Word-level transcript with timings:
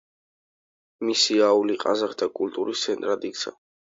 მისი 1.09 1.37
აული 1.49 1.77
ყაზახთა 1.85 2.31
კულტურის 2.39 2.87
ცენტრად 2.89 3.31
იქცა. 3.33 3.57